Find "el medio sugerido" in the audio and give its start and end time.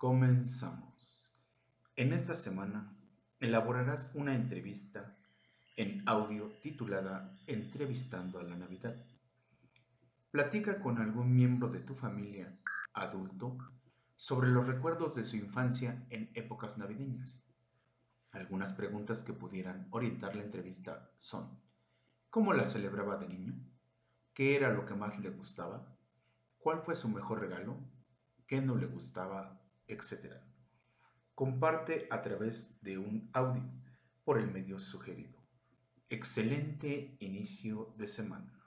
34.38-35.36